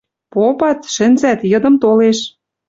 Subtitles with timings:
[0.33, 2.19] Попат, шӹнзӓт, йыдым толеш